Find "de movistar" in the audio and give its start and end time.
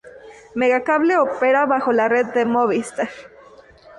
2.33-3.09